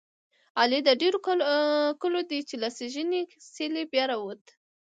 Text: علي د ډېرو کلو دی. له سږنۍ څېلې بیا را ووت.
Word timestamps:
علي 0.59 0.79
د 0.87 0.89
ډېرو 1.01 1.19
کلو 2.03 2.21
دی. 2.29 2.39
له 2.61 2.69
سږنۍ 2.77 3.23
څېلې 3.53 3.83
بیا 3.91 4.03
را 4.11 4.17
ووت. 4.19 4.43